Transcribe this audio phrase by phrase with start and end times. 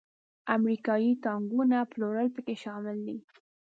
[0.55, 3.17] امریکایي ټانکونو پلورل پکې شامل دي.